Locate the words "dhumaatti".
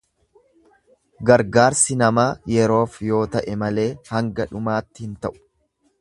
4.55-5.07